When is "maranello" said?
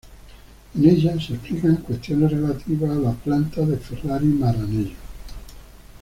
4.25-4.95